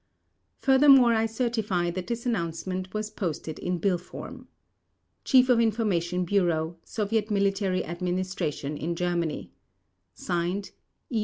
Furthermore 0.57 1.13
I 1.13 1.27
certify 1.27 1.91
that 1.91 2.07
this 2.07 2.25
announcement 2.25 2.91
was 2.91 3.11
posted 3.11 3.59
in 3.59 3.77
bill 3.77 3.99
form. 3.99 4.47
Chief 5.23 5.47
of 5.47 5.59
Information 5.59 6.25
Bureau, 6.25 6.77
Soviet 6.83 7.29
Military 7.29 7.85
Administration 7.85 8.77
in 8.77 8.95
Germany 8.95 9.51
/s/ 10.17 10.27
I. 10.27 10.63